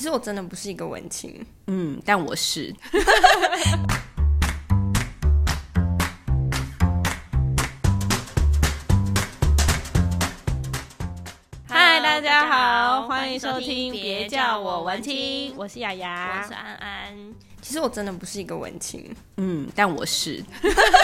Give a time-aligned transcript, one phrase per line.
[0.00, 2.74] 其实我真的不是一个文青，嗯，但我是。
[11.68, 17.14] 嗨，大家好，欢迎收听，别叫我文青，我是雅雅，我是安安。
[17.60, 20.42] 其实我真的不是一个文青，嗯，但我是。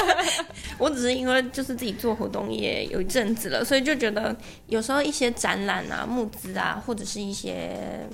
[0.80, 4.34] 我只是因为就是自己做活动业有一阵子了，所以就觉得
[4.68, 8.08] 有时候一些展览啊、募资啊，或者是一些。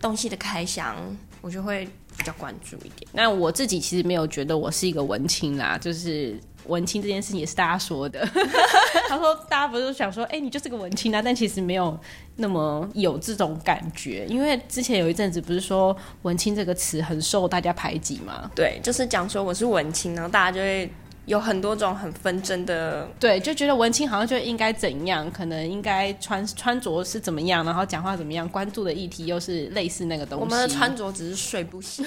[0.00, 0.96] 东西的开箱，
[1.40, 3.08] 我就会比较关注一点。
[3.12, 8.26] 那我自己其实没有觉得我是一个文青啦，就是文青这件事情也是大家说的。
[9.08, 11.98] 他说大家不是想说，哎、欸，你就是个文青啊，但其实没有
[12.36, 14.26] 那么有这种感觉。
[14.28, 18.50] 因为之前有一阵子不是说文青这个词很受大家排挤吗？
[18.54, 20.90] 对，就是讲说我是文青，然后大家就会。
[21.26, 30.44] 有很多种很纷争的，对，就觉得文青好像就应该怎样，可能应该穿穿着是怎么样，然后讲话怎么样，关注的议题又是类似那个东西。
[30.44, 32.04] 我们的穿着只是睡不醒，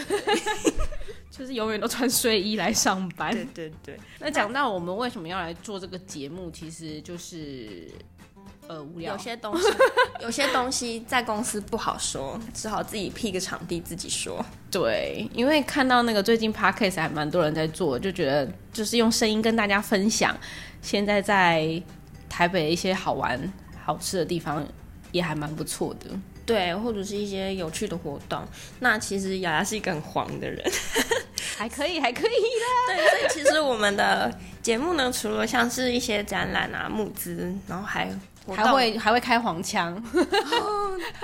[1.29, 3.31] 就是永远都穿睡衣来上班。
[3.31, 3.99] 对对对。
[4.19, 7.88] 那讲到我们为什么要来做这个节目，其实就是。
[8.70, 9.14] 呃，无聊。
[9.14, 9.67] 有些东西，
[10.22, 14.45] 有些东西在公司不好说，只好自己辟个场地自己说。
[14.70, 20.38] 对，因为看到那个最近 Podcast 还蛮多人在做，就觉得就是用声音跟大家分享，
[20.84, 21.81] 现在在
[22.30, 23.42] 台北一些好玩、
[23.84, 24.64] 好吃的地方
[25.12, 26.12] 也还蛮不错的。
[26.45, 28.44] 对，或者是一些有趣的活动。
[28.81, 30.64] 那其实雅雅是一个很黄的人，
[31.58, 32.94] 还可以，还可以的。
[32.94, 34.31] 对，所以其实我们的
[34.62, 38.08] 节目呢，除了像是一些展览啊、募资，然后还。
[38.55, 40.02] 还会还会开黄腔，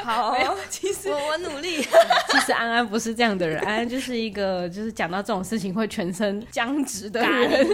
[0.03, 0.35] 好，
[0.69, 1.81] 其实我我努力。
[2.31, 7.67] 其实安安不是这样的人，安安就是一个就是讲到这种事情会全身僵直的人。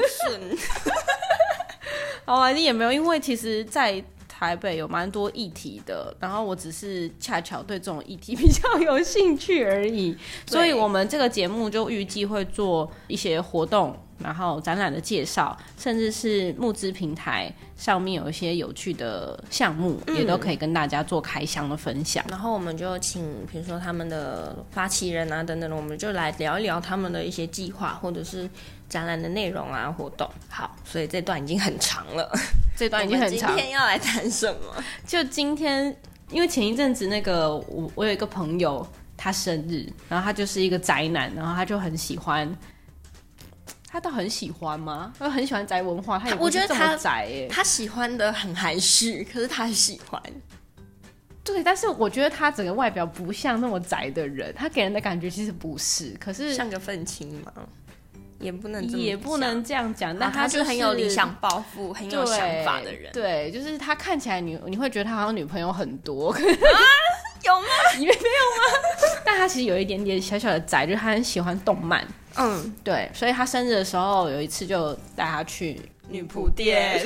[2.26, 13.96] 好啊，你也没有，因为其实，在台北有蛮多议题的，然后我只是恰巧对这种议题比较有兴趣而已，所以我们这个节目就预计会做一些活动。
[14.24, 22.24] 然后展览的介绍，甚至是募资平台上面有一些有趣的项目，嗯，也都可以跟大家做开箱的分享。
[22.30, 28.50] 然后我们就请，比如说他们的发起人啊等等，我们就来聊一聊他们的一些计划，或者是
[28.88, 30.30] 展览的内容啊活动。
[30.50, 32.32] 好，所以这段已经很长了，
[32.78, 33.50] 这段已经很长。
[33.56, 34.84] 今天要来谈什么？
[35.06, 35.96] 就今天，
[36.30, 38.86] 因为前一阵子那个我我有一个朋友
[39.18, 42.56] 他生日，然后他就是一个宅男，然后他就很喜欢。
[43.92, 45.12] 他倒很喜欢吗？
[45.20, 47.48] 他很喜欢宅文化，他也不是这么宅耶。
[47.52, 50.22] 他喜欢的很含蓄，可是他喜欢。
[51.44, 56.16] 对，但是我觉得他整个外表不像那么宅的人，他给人的感觉其实不是。
[56.20, 57.52] 可是像个愤青嘛？
[58.40, 60.18] 也不能也不能这样讲。
[60.18, 63.12] 但他就是很有理想抱负、很有想法的人。
[63.12, 66.32] 对，就是他看起来你你会觉得他好像女朋友很多。
[66.32, 67.68] 啊，有吗？
[68.00, 69.20] 以为没有吗？
[69.26, 72.08] 但他其实有一点点小小的宅，就是他很喜欢动漫。
[72.36, 77.02] 嗯，对，所以他生日的时候有一次就带他去女仆店，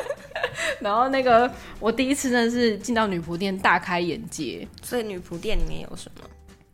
[0.80, 4.66] 然后那个我第一次真的是进到女仆店大开眼界。
[4.82, 6.28] 所以女仆店里面有什么？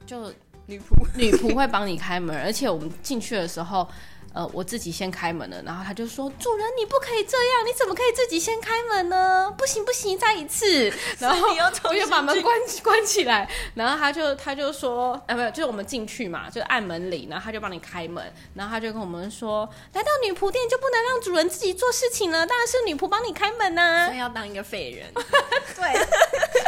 [0.06, 0.32] 就
[0.66, 3.88] 女仆，女仆会帮你开门，而且我们进去的时候。
[4.36, 9.50] 呃，我自己先开门了，然后他就说：“主人，你不可以这样，你怎么可以自己先开门呢？
[9.56, 10.92] 不行不行，再一次。
[11.18, 11.48] ”然后
[11.84, 12.54] 我就把门关
[12.84, 24.04] 关起来，然后他就他就说：“啊，没有，就是我们进去嘛，就按门铃，然后他就帮你开门，然后他就跟我们说，来到女仆店就不能让主人自己做事情了，当然是女仆帮你开门呐。
[24.04, 25.10] 所以要当一个废人。
[25.74, 26.06] 对，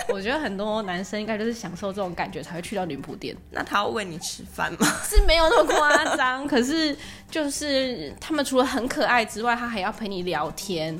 [0.08, 3.36] 我觉得很多男生应该就是享受这种感觉才会去到女仆店。
[3.50, 4.86] 那他要喂你吃饭吗？
[5.04, 6.96] 是没有那么夸张，可是
[7.30, 8.14] 就是。
[8.20, 10.98] 他们除了很可爱之外，他还要陪你聊天。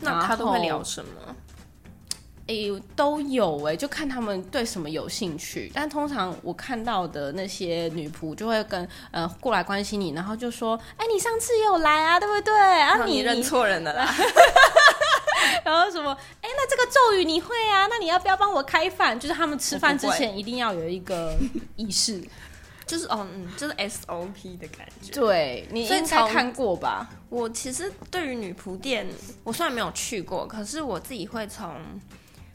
[0.00, 1.10] 那他都会聊什么？
[2.46, 5.70] 哎、欸，都有哎、欸，就看他们对什么有兴趣。
[5.74, 12.54] 但通常我看到的那些女仆就会跟呃过来关心你，然后就说：“哎、欸，你上次也有来啊，对不对？
[12.54, 14.08] 啊，你认错人了啦。
[15.64, 16.16] ”然后什么？
[16.58, 17.86] 那这个咒语你会啊？
[17.86, 19.18] 那你要不要帮我开饭？
[19.18, 21.36] 就是他们吃饭之前一定要有一个
[21.76, 22.20] 仪式。
[22.84, 25.12] 就是哦，嗯，就是 SOP 的感觉。
[25.12, 27.08] 对，你应该看过吧？
[27.28, 29.06] 我其实对于女仆店，
[29.44, 31.76] 我虽然没有去过，可是我自己会从，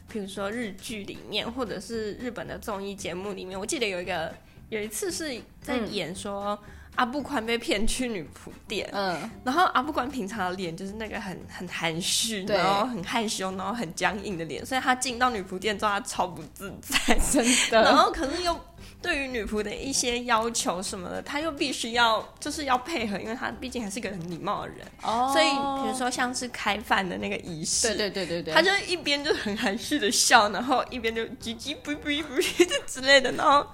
[0.08, 4.34] 比如说日剧里面，或者是日本的综艺节目里面，我记得有一个
[4.70, 6.58] 有一次是在演说
[6.96, 17.82] 阿布宽被骗去女仆店，嗯，然后阿布宽平常的脸就是那个很很含蓄，然后很害羞，然后很僵硬的脸，所以他进到女仆店之后，他超不自在，真的。
[17.82, 18.58] 然后可是又。
[19.00, 24.78] 对对于女仆的一些要求什么的，他又必须要就是要配合，因为他毕竟还是个很礼貌的人。
[25.02, 25.30] 哦。
[25.32, 25.46] 所以
[25.84, 32.40] 比如说像是开饭的那个仪式，对对对对对，他就一边就很含蓄的笑，然后一边就叽叽不不不
[32.88, 33.64] 之类的，然后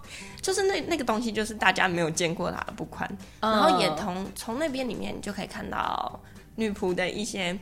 [0.41, 3.09] 就是那那个东西就是大家没有见过它的不宽，
[3.41, 6.21] 然后也从从那边里面你就可以看到
[6.57, 7.59] 女仆的一些。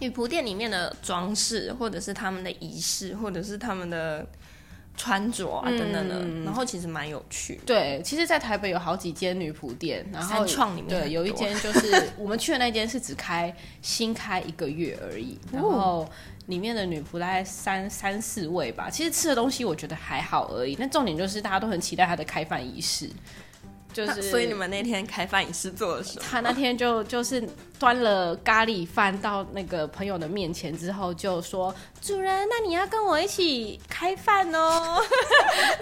[0.00, 4.24] 女仆店里面的装饰，或者是他们的仪式，或者是他们的
[4.96, 7.60] 穿着啊等等的，嗯、然后其实蛮有趣。
[7.66, 16.08] 对，其实，在台北有好几间女仆店，然后三创里面对，有一间就是 我们去的那间是只开新开一个月而已，然后
[16.48, 18.90] 里面的女仆大概三三四位吧。
[18.90, 23.08] 其实吃的东西我觉得还好而已，那重点就是大家都很期待它的开饭仪式。
[24.06, 27.42] 就是，所以你们那天开饭仪式做的时候，他那天就就是
[27.80, 35.00] 端了咖喱饭到那个朋友的面前之后，就说：“主人，那你要跟我一起开饭哦。”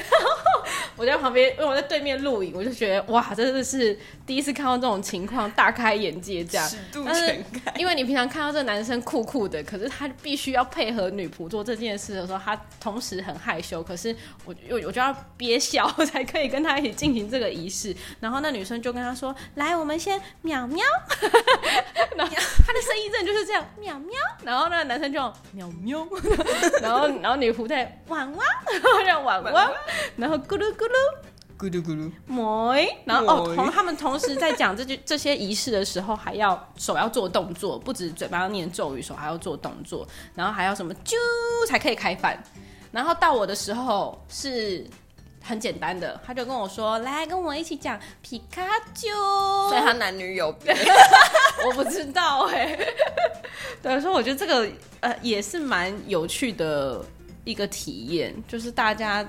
[0.08, 0.62] 然后
[0.96, 6.66] 我在旁边，因为我在对面录影，我就觉得哇，真的是第一次看到这种情况，大开眼界这样。
[6.66, 7.74] 尺度全开。
[7.78, 14.16] 因为你平常看到这个男生酷酷的，可是他必须要配合女仆做这件事的时候，他同时很害羞，可是
[14.46, 17.94] 我我我就要憋笑 才可以跟他一起进行这个仪式。
[18.20, 20.84] 然后那女生就跟他说：“来，我们先喵喵。”
[22.16, 22.34] 然后
[22.66, 24.14] 他的声音真的就是这样喵喵。
[24.42, 25.20] 然后那个男生就
[25.52, 26.06] 喵喵。
[26.80, 29.72] 然后然后女仆在汪汪， 然后叫汪汪，
[30.16, 30.92] 然后咕噜咕噜
[31.58, 32.74] 咕噜咕噜，摸。
[33.04, 41.14] 然后哦，同他们同时在讲这些 这些仪式的时候，还要手要做动作，不止嘴巴要念咒语，手还要做动作，然后还要什么啾
[41.66, 42.42] 才可以开饭。
[42.92, 44.86] 然后到我的时候是。
[45.46, 48.62] 很简单的，他就跟我说：“来跟我一起讲皮卡
[48.94, 49.08] 丘。”
[49.70, 50.74] 所以他男女有别，
[51.64, 52.94] 我不知道哎、欸。
[53.80, 54.68] 对，所以我觉得这个
[55.00, 57.04] 呃也是蛮有趣的
[57.44, 59.24] 一个体验，就是大家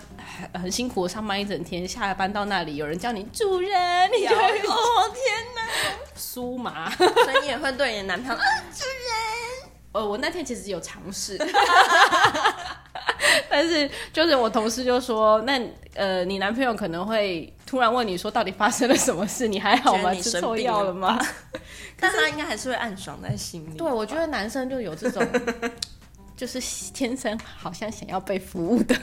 [0.52, 5.62] 很很辛苦的上班一整天，下班到那里有人叫你主人，你就会哦天哪，
[6.18, 8.44] 酥麻，所以你也会对你的男朋友、啊、
[8.74, 9.70] 主人。
[9.94, 11.38] 呃，我那天其实有尝试。
[13.58, 15.60] 但是，就是我同事就说，那
[15.96, 19.48] 呃，你男朋友可能会突然问你说，到底发生了什么事？
[19.48, 20.14] 你还好吗？
[20.14, 21.20] 吃错药了吗？
[22.00, 23.76] 但他应该还是会暗爽在心里。
[23.76, 25.28] 对，我觉得男生就有这种，
[26.38, 26.62] 就是
[26.94, 28.96] 天生好像想要被服务的。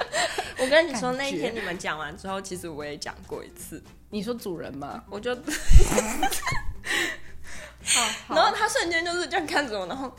[0.60, 3.82] 我跟你说，那一天你们讲完之后，其实我也讲过一次。
[4.10, 5.02] 你说主人吗？
[5.08, 5.34] 我就，
[8.28, 10.14] 然后他瞬间就是这样看着我，然后。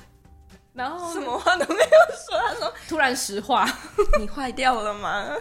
[0.76, 3.66] 然后什么话都没有说，他说突然实话，
[4.20, 5.32] 你坏掉了吗？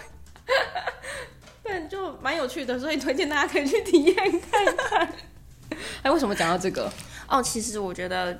[1.62, 5.12] 对，就蛮有趣的，所以推荐大家可以去体验看看。
[6.02, 6.90] 哎，为什么讲到这个？
[7.26, 8.38] 哦，其实我觉得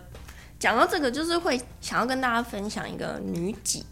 [0.58, 3.84] 讲到这个，就是会想要跟大家分享一个女几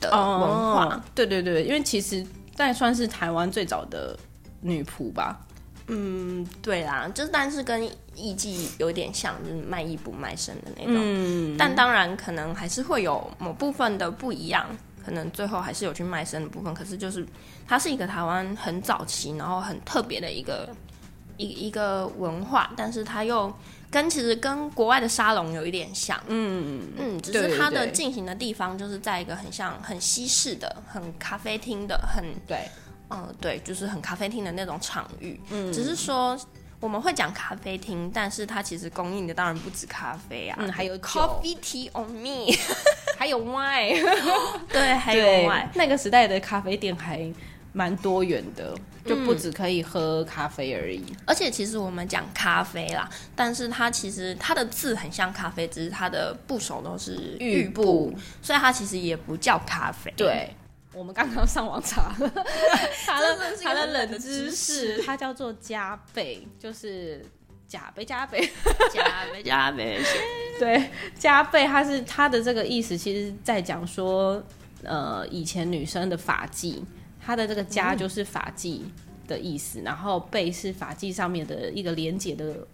[0.00, 0.86] 的文化。
[0.86, 1.02] 哦。
[1.14, 2.24] 对对对，因为其实
[2.56, 4.16] 那算是台湾最早的
[4.60, 5.38] 女仆吧。
[5.94, 7.84] 嗯，对啦，就是但是跟
[8.14, 10.96] 艺妓有点像，就是卖艺不卖身的那种。
[10.96, 14.66] 嗯，但当然可能还是会有某部分的不一样，
[15.04, 16.72] 可能最后还是有去卖身的部分。
[16.72, 17.26] 可是就是
[17.66, 20.68] 它是一个台湾很早期，然后很特别的一个
[21.36, 23.52] 一一个文化，但是它又
[23.90, 26.18] 跟其实跟国外的沙龙有一点像。
[26.28, 32.68] 嗯嗯，只是它的进行的地方就是在一个很像很西式的、很咖啡厅的、很对。
[33.12, 35.38] 嗯，对，就是很咖啡厅的那种场域。
[35.50, 36.38] 嗯，只是说
[36.80, 42.52] 我们会讲咖啡厅，但是它其实供应的当然不止咖啡啊，嗯，还有 coffee tea on me，
[43.18, 44.02] 还有 wine，
[44.68, 45.68] 对， 还有 wine。
[45.74, 47.30] 那个时代的咖啡店还
[47.72, 48.74] 蛮多元的，
[49.04, 51.04] 就不止可以喝咖啡而已。
[51.24, 60.12] 而且其实我们讲咖啡啦，但是它其实它的字很像咖啡，只是它的部首都是玉部，所以它其实也不叫咖啡。
[60.16, 60.50] 对。
[60.94, 62.32] 我们刚刚上网查 了，
[63.04, 67.24] 查了查了冷知识，它叫做加倍，就是
[67.66, 68.48] 加倍加倍
[68.92, 70.00] 加倍加倍。
[70.60, 74.42] 对，加倍，它是它的这个意思，其实在讲说，
[74.82, 76.82] 呃，以前女生的发髻，
[77.20, 78.82] 它的这个加就是发髻
[79.26, 82.66] 的意思，嗯、然后贝是发髻上面的一个连接的。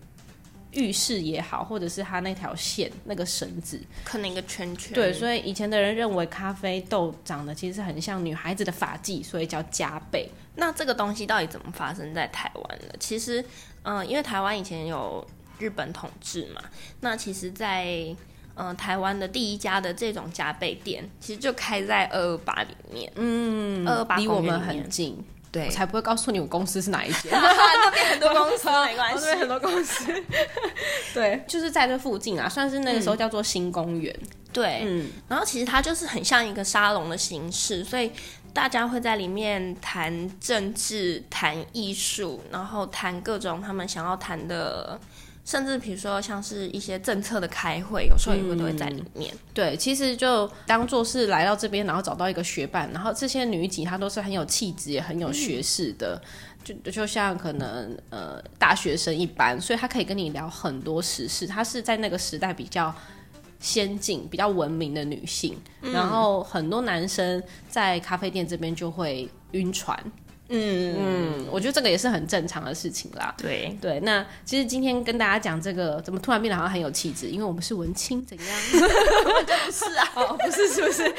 [0.72, 4.92] 浴室也好，或者是它那条线那个绳子，可能一个圈圈。
[4.92, 10.28] 对，所以以前的人认为咖啡豆长得其实很像女孩子的发髻，所以叫加倍。
[10.56, 12.94] 那这个东西到底怎么发生在台湾的？
[12.98, 13.40] 其实，
[13.82, 15.26] 嗯、呃，因为台湾以前有
[15.58, 16.62] 日本统治嘛，
[17.00, 18.16] 那其实在，在、
[18.54, 23.10] 呃、嗯台湾的第一家的这种加倍店，其实就开在二二八里面。
[23.14, 25.24] 嗯，二二八离我们很近。
[25.50, 27.30] 对，我才不会告诉你我公司是哪一间。
[27.32, 29.20] 那边很多公司， 没关系。
[29.20, 30.04] 那边很多公司，
[31.14, 34.14] 对，就是在这附近啊，算是那个时候叫做新公园。
[34.52, 38.10] 对，嗯，然后其实它就是很像一个沙龙的形式，所以。
[38.54, 44.98] 大家会在里面谈政治、谈艺术，然后谈各种他们想要谈的。
[45.48, 49.32] 甚至比如说像是一些政策的开会，有时候也会都会在里面。
[49.32, 56.20] 嗯、对，其实就当做是来到这边，然后找到一个学伴，然后这些女警她都是很有气质，也很有学识的，
[56.62, 61.46] 就就像可能呃大学生一般，所以她可以跟你聊很多时事。
[61.46, 62.94] 她是在那个时代比较
[63.58, 69.98] 先进、比较文明的女性，然后很多男生在咖啡店这边就会晕船。
[70.48, 73.34] 嗯嗯，我觉得这个也是很正常的事情啦。
[73.36, 77.28] 对对，那其实今天跟大家讲这个，怎么突然变得好像很有气质？
[77.28, 78.46] 因为我们是文青，怎样？
[78.70, 78.78] 不
[79.70, 81.14] 是啊，哦，不是，是不是？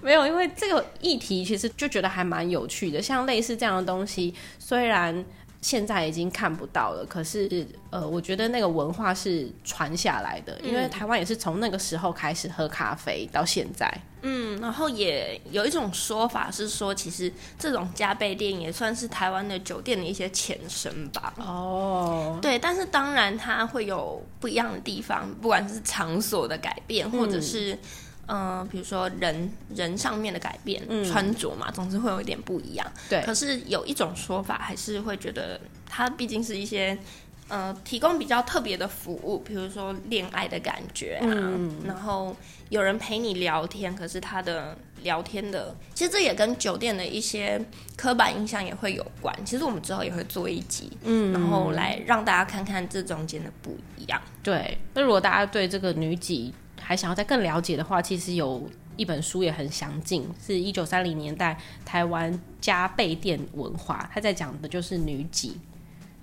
[0.00, 3.02] 没有，因为这个议题其实就觉得还蛮有趣的。
[3.02, 5.24] 像类似这样的东西，虽然。
[5.64, 13.90] 现在已经看不到了，可是呃，我觉得那个文化是传下来的，因为台湾也是从那个时候开始喝咖啡到现在。
[14.20, 21.32] 嗯，然后也有一种说法是说，其实这种加倍店也算是台湾的酒店的一些前身吧。
[21.38, 27.72] 哦，对，但是当然它会有不一样的地方，不管是场所的改变，或者是。
[27.72, 27.78] 嗯
[28.26, 32.86] 嗯、呃，比如说人人上面的改变，嗯、穿着嘛，总之会有一点不一样。
[33.08, 36.96] 对，可是有一种说法，还是会觉得它毕竟是一些
[37.48, 42.34] 呃提供比较特别的服务，比如说恋爱的感觉啊，嗯、然后
[42.70, 47.62] 有人陪你聊天，可是他的聊天的，其实这也跟酒店的一些
[47.94, 49.34] 刻板印象也会有关。
[49.44, 54.20] 其实我们之后也会做一集，嗯，然后来让大家看看这中间的不一样。
[54.42, 56.52] 对，那如果大家对这个女给
[56.84, 58.62] 还想要再更了解的话，其实有
[58.96, 65.56] 一本书也很详尽，是一九三零年代台湾加倍店文化，他在讲的就是女几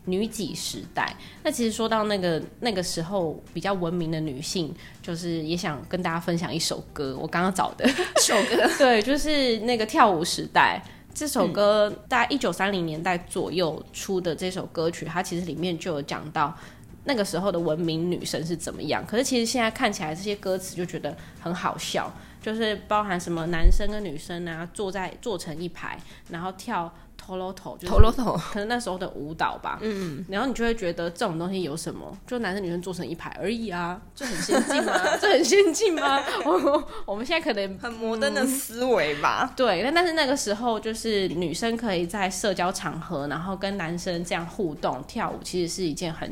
[0.06, 1.16] 女几时代。
[1.44, 7.88] 那其实说到那个那个时候比较文明的女性，就是也想跟大家分享一首歌，我刚刚找的
[8.22, 10.82] 首歌， 对，就是那个跳舞时代
[11.14, 16.56] 这首歌，嗯、大概一九三零年代左右出的这首歌曲，它其实里面就有讲到。
[17.04, 19.04] 那个时候的文明女生是怎么样？
[19.06, 25.98] 可是其实现在看起来这些歌词就觉得很好笑，就是包含什么男生跟女生啊，坐在坐成一排，
[26.30, 29.80] 然后跳头罗头， 头罗头，可能那时候的舞蹈吧。
[29.82, 30.26] 嗯嗯。
[30.30, 32.16] 然后你就会觉得这种东西有什么？
[32.28, 34.94] 就男生女生坐成一排而已啊，这很先进吗？
[35.20, 36.20] 这很先进吗？
[36.46, 39.48] 我我们现在可能很摩登的思维吧。
[39.50, 46.32] 嗯、对，但但是那个时候就是女生可以在社交场合，然后跟男生这样互动跳舞，其实是一件很。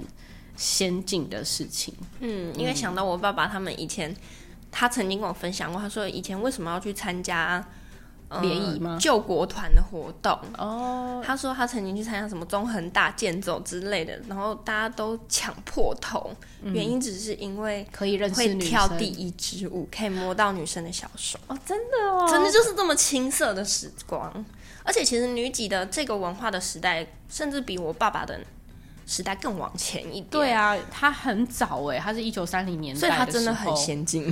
[0.59, 4.13] 先进的事情，嗯，因为想到我爸爸他们以前，
[4.69, 7.65] 他曾经跟我分享过，他说以前为什么要去参加
[8.41, 8.97] 联谊吗？
[8.99, 10.37] 救国团的活动。
[10.57, 16.29] 哦，他说他曾经去参加什么中横大健走之类的，然后大家都抢破头，
[16.61, 21.39] 嗯、原因只是因为可以认识女生，会跳第一支舞，可以摸到女生的小手。
[21.47, 24.45] 哦，真的哦，真的就是这么青涩的时光，
[24.83, 28.37] 而且其实女几的这个文化的时代，甚至比我爸爸的。
[29.09, 34.31] 时代更往前一点，对啊，他很早哎，他是一九三零年代，所以他真的很先进，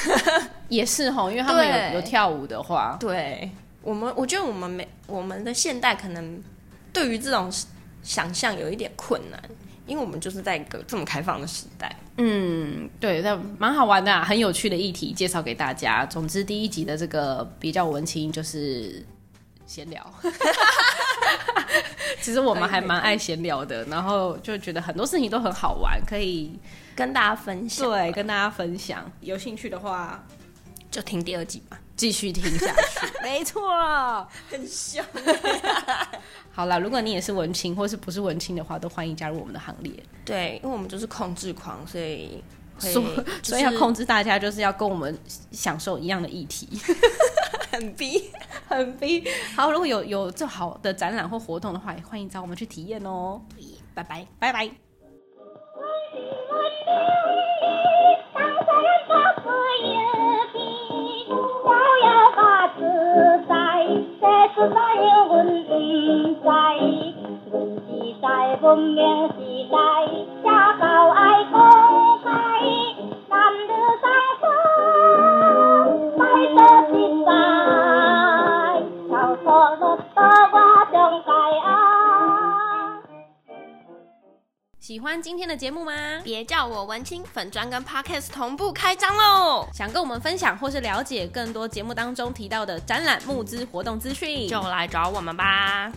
[0.68, 3.50] 也是吼，因为他们有对有跳舞的话，对。
[3.82, 6.38] 我们，我觉得我们没我们的现代可能
[6.92, 7.50] 对于这种
[8.02, 9.42] 想象有一点困难，
[9.86, 16.04] 因为我们就是在一个这么开放的时代，嗯，对，那蛮好玩的啊，很有趣的议题介绍给大家。
[16.04, 19.02] 总之，第一集的这个比较文青就是
[19.66, 20.06] 闲聊。
[22.20, 26.58] 其实我们还蛮爱闲聊的，然后就觉得很多事情都很好玩，可以
[26.94, 27.88] 跟大家分享。
[27.88, 29.10] 对，跟大家分享。
[29.20, 30.22] 有兴趣的话，
[30.90, 33.06] 就听第二集吧，继续听下去。
[33.22, 35.04] 没错，很凶。
[36.52, 39.92] 好了，如果你也是文青，或是不是文青的话，都欢迎加入我们的行列。
[40.24, 42.42] 对，因为我们就是控制狂，所以
[42.78, 45.16] 所以、就是、所以要控制大家，就是要跟我们
[45.52, 46.68] 享受一样的议题。
[47.70, 48.30] 很逼，
[48.66, 49.24] 很逼。
[49.56, 53.40] 好，如果有有这好的展览或活动的话，也欢迎找我们去体验哦。
[53.94, 54.70] 拜拜，拜拜。
[84.90, 85.92] 喜欢今天的节目吗？
[86.24, 89.64] 别叫我文青，粉砖跟 Podcast 同步开张喽！
[89.72, 95.92] 想跟我们分享或是了解更多节目当中提到的展览募资活动资讯，就来找我们吧。